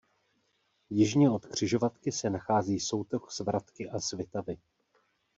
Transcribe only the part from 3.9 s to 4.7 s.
Svitavy.